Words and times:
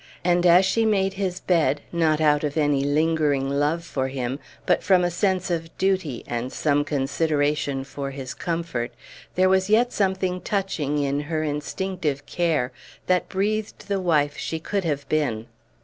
And 0.23 0.47
as 0.47 0.65
she 0.65 0.83
made 0.83 1.13
his 1.13 1.39
bed, 1.41 1.79
not 1.91 2.19
out 2.19 2.43
of 2.43 2.57
any 2.57 2.83
lingering 2.83 3.47
love 3.47 3.83
for 3.83 4.07
him, 4.07 4.39
but 4.65 4.81
from 4.81 5.03
a 5.03 5.11
sense 5.11 5.51
of 5.51 5.77
duty 5.77 6.23
and 6.25 6.51
some 6.51 6.83
consideration 6.83 7.83
for 7.83 8.09
his 8.09 8.33
comfort, 8.33 8.91
there 9.35 9.47
was 9.47 9.69
yet 9.69 9.93
something 9.93 10.41
touching 10.41 10.97
in 10.97 11.19
her 11.29 11.43
instinctive 11.43 12.25
care, 12.25 12.71
that 13.05 13.29
breathed 13.29 13.87
the 13.87 14.01
wife 14.01 14.35
she 14.39 14.59
could 14.59 14.85
have 14.85 15.07
been. 15.07 15.45